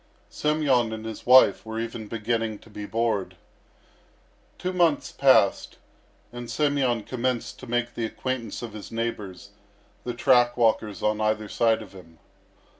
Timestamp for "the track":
10.03-10.57